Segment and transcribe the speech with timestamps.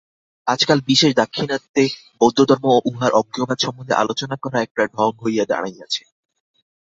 [0.47, 1.83] আজকাল বিশেষত দাক্ষিণাত্যে
[2.21, 6.03] বৌদ্ধধর্ম ও উহার অজ্ঞেয়বাদ সম্বন্ধে আলোচনা করা একটা ঢঙ হইয়া দাঁড়াইয়াছে।